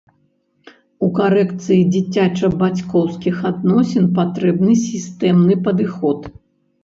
[1.07, 6.19] У карэкцыі дзіцяча-бацькоўскіх адносін патрэбны сістэмны падыход.